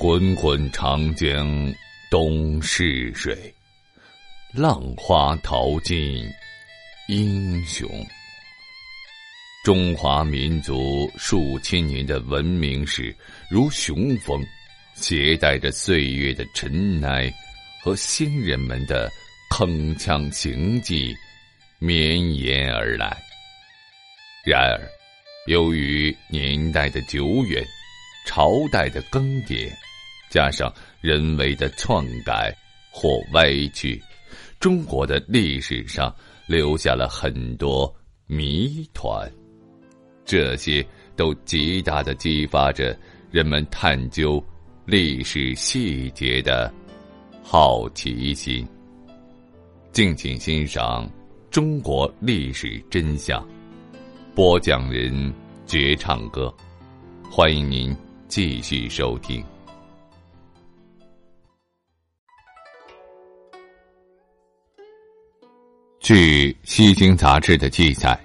[0.00, 1.74] 滚滚长江
[2.08, 3.52] 东逝水，
[4.54, 6.24] 浪花淘尽
[7.08, 7.90] 英雄。
[9.64, 13.12] 中华民族数千年的文明史，
[13.50, 14.40] 如雄风，
[14.94, 17.28] 携带着岁月的尘埃
[17.82, 19.10] 和先人们的
[19.50, 21.12] 铿锵行迹，
[21.80, 23.20] 绵延而来。
[24.46, 24.80] 然而，
[25.48, 27.66] 由于年代的久远，
[28.24, 29.68] 朝代的更迭。
[30.30, 32.54] 加上人为的篡改
[32.90, 34.02] 或歪曲，
[34.60, 36.14] 中国的历史上
[36.46, 37.92] 留下了很多
[38.26, 39.30] 谜团，
[40.24, 40.84] 这些
[41.16, 42.98] 都极大的激发着
[43.30, 44.42] 人们探究
[44.84, 46.72] 历史细节的
[47.42, 48.66] 好奇心。
[49.92, 51.06] 敬请欣赏
[51.50, 53.42] 《中国历史真相》，
[54.34, 55.32] 播讲人
[55.66, 56.54] 绝唱歌，
[57.30, 57.96] 欢迎您
[58.28, 59.42] 继续收听。
[66.08, 68.18] 据《西京杂志》的记载，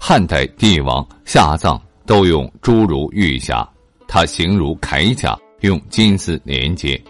[0.00, 3.64] 汉代帝王下葬都用侏儒玉匣，
[4.08, 7.00] 它形如铠甲，用金丝连接。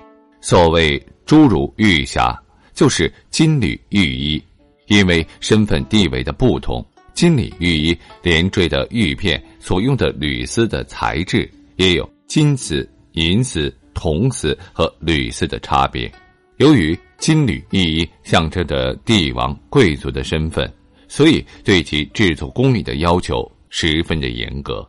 [0.42, 2.38] 所谓侏儒玉匣，
[2.74, 4.44] 就是金缕玉衣。
[4.88, 16.12] 因为身份地位的不同，金缕玉衣连缀的玉片所用的缕丝的材质也有金丝、银丝、铜丝和铝丝的差别。
[16.58, 20.68] 由于金缕玉衣象征着帝王贵族的身份，
[21.06, 24.84] 所以对其制作工艺的要求十分的严格。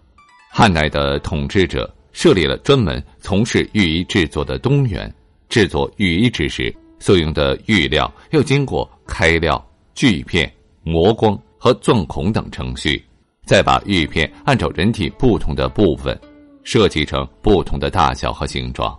[0.50, 5.14] 汉代的统治者设立了专门从事玉衣制作的东园，
[5.50, 10.50] 制作玉衣之时，所用的玉料要经过开料、锯片、
[10.84, 13.04] 磨光和钻孔等程序，
[13.46, 16.18] 再把玉片按照人体不同的部分
[16.64, 18.98] 设计成不同的大小和形状，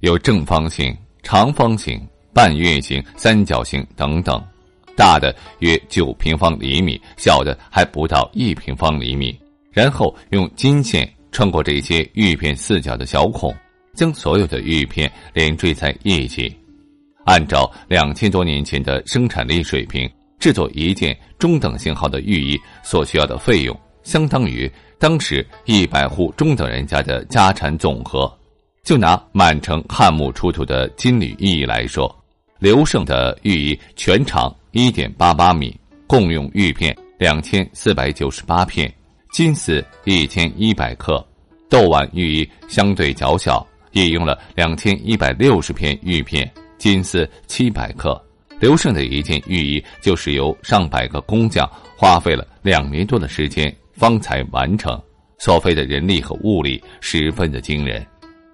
[0.00, 1.98] 有正方形、长方形。
[2.34, 4.42] 半月形、三角形等等，
[4.96, 9.38] 大的约九平方厘米，小的还不到一平方厘米。
[9.70, 13.54] 然后用金线穿过这些玉片四角的小孔，
[13.94, 16.52] 将所有的玉片连缀在一起。
[17.24, 28.30] 按照两千多年前的生产力水平，制作一件中等型号的玉衣所需要的费用，相当于当时一百户中等人家的家产总和。
[28.82, 32.14] 就拿满城汉墓出土的金缕玉衣来说。
[32.64, 38.90] 刘胜的玉衣全长一点八八米，共用玉片两千四百九十八片，
[39.30, 41.22] 金丝一千一百克。
[41.68, 48.18] 窦碗玉衣相对较小，也用了两千一百六十片玉片，金丝七百克。
[48.58, 54.98] 刘胜的一件玉衣就是由上百个工匠花费了两年多的时间方才完成，
[55.36, 58.02] 所费的人力和物力十分的惊人。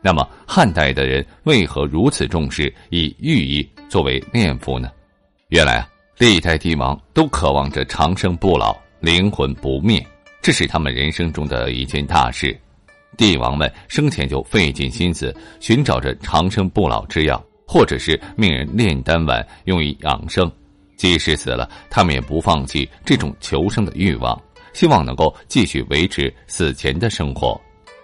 [0.03, 4.89] 那么，汉代的人为何如此重视以玉衣作为念服呢？
[5.49, 10.01] 原来啊，历代帝王都渴望着长生不老、灵魂不灭，
[10.41, 12.57] 这是他们人生中的一件大事。
[13.19, 20.49] 帝王们生前就费尽心思寻找着长生不老之药，或者是命人炼丹丸用于养生。
[20.97, 24.41] 即使死了，他们也不放弃这种求生的欲望，
[24.73, 27.61] 希望能够继续维持死前的生活。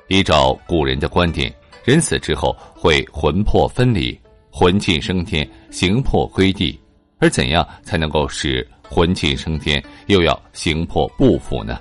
[0.09, 1.55] 依照古人的观点。
[1.85, 4.19] 人死之后会魂魄分离，
[4.59, 6.81] 魂气升天，形魄归地。
[7.19, 11.79] 而怎样才能够使魂气升天，又要形魄不腐呢？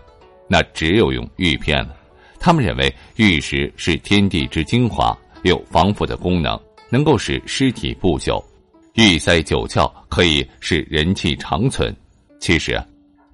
[0.49, 1.95] 那只有用玉片了。
[2.37, 6.59] 他们认为玉石是天地之精华，有防腐的功能，
[6.89, 8.43] 能够使尸体不朽。
[8.95, 11.95] 玉塞九窍可以使人气长存。
[12.41, 12.85] 其实啊，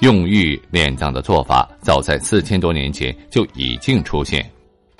[0.01, 4.47] 用玉炼葬的做法早在四千多年前就已经出现，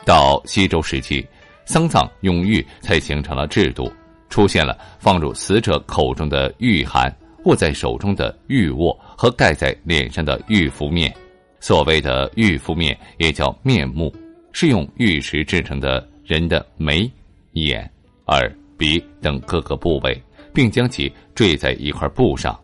[0.03, 1.23] 到西周时期。
[1.63, 3.89] 丧葬用玉才形成了制度，
[4.31, 11.13] 出现了放入死者口中的玉函、握在手中的玉握和盖在脸上的玉敷面。
[11.59, 14.11] 所谓的玉敷面也叫面目，
[14.53, 17.11] 是用玉石制成的人的眉、
[17.51, 17.87] 眼、
[18.27, 20.19] 耳、鼻等各个部位，
[20.53, 22.57] 并将其缀在一块布上。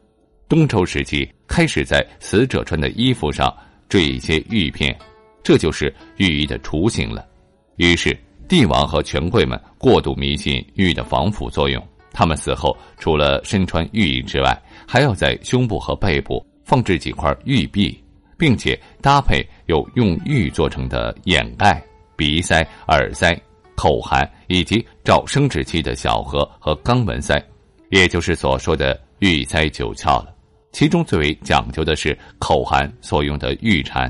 [0.48, 3.54] 东周时期开始在死者穿的衣服上
[3.90, 4.98] 缀一些玉片，
[5.44, 7.28] 这就是玉衣的雏形了。
[7.76, 8.18] 于是。
[8.48, 14.58] 帝王和权贵们过度迷信玉的防腐作用，他们死后除了身穿玉衣之外，
[14.88, 18.02] 还要在胸部和背部放置几块玉璧，
[18.38, 21.84] 并且搭配有用玉做成的掩盖、
[22.16, 23.38] 鼻塞、耳塞、
[23.76, 27.44] 口含以及照生殖器的小盒和肛门塞，
[27.90, 30.34] 也就是所说的玉塞九窍了。
[30.72, 34.10] 其中最为讲究的是口含所用的玉蝉，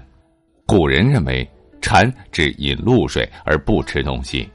[0.67, 1.47] 古人认为。
[1.87, 4.45] 蝉只饮露水而不吃东西，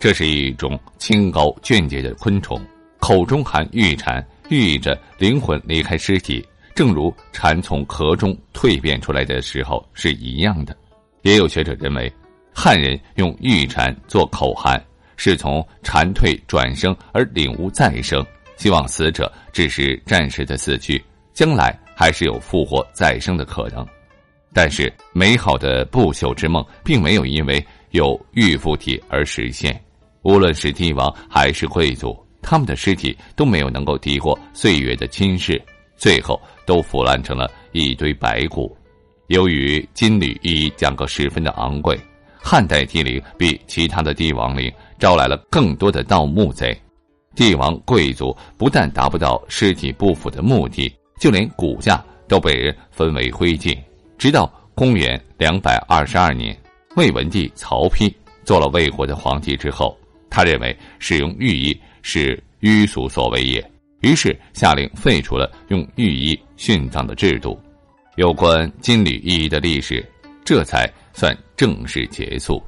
[0.00, 2.60] 这是一种清高俊洁的昆虫，
[2.98, 6.44] 口中含玉蝉，寓意着灵魂离开尸体，
[6.74, 10.76] 正如蝉从壳中蜕变出来的时候是一样的。
[11.22, 12.12] 也有学者认为，
[12.52, 14.82] 汉人用玉蝉做口函，
[15.16, 18.26] 是从蝉蜕转生而领悟再生，
[18.56, 21.00] 希望死者只是暂时的死去，
[21.32, 23.86] 将来还是有复活再生的可能。
[24.52, 29.80] 但是，美好的不朽之梦并没有因为有玉附体而实现。
[30.22, 35.60] 无论是帝王还是贵族，他们的尸体都没有能够抵过岁月的侵蚀，
[35.96, 38.76] 最后都腐烂成了一堆白骨。
[39.28, 41.98] 由于金缕衣价格十分的昂贵，
[42.36, 46.76] 汉代帝陵比其他的帝王陵招来了更多的盗墓贼。
[47.36, 53.78] 帝王贵族不但达不到尸体不腐的目的，就连骨架都被人分为灰烬。
[54.20, 56.54] 直到公元两百二十二年，
[56.94, 58.12] 魏文帝曹丕
[58.44, 63.70] 做了魏国的皇帝之后，他认为使用御医是迂俗所为也，
[64.02, 67.58] 于是下令废除了用御医殉葬的制度。
[68.16, 70.06] 有关金缕玉衣的历史，
[70.44, 72.62] 这才算正式结束。